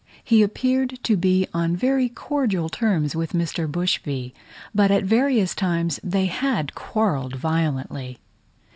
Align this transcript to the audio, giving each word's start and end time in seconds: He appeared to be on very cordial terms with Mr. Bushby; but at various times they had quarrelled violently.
He 0.23 0.41
appeared 0.41 0.97
to 1.03 1.15
be 1.15 1.47
on 1.53 1.75
very 1.77 2.09
cordial 2.09 2.69
terms 2.69 3.15
with 3.15 3.33
Mr. 3.33 3.69
Bushby; 3.71 4.33
but 4.73 4.89
at 4.89 5.03
various 5.03 5.53
times 5.53 5.99
they 6.03 6.25
had 6.25 6.73
quarrelled 6.73 7.35
violently. 7.35 8.17